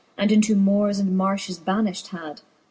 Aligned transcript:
And 0.17 0.31
into 0.31 0.55
moores 0.55 0.97
and 0.97 1.15
marfhes 1.15 1.59
baniflit 1.59 2.07
had. 2.07 2.41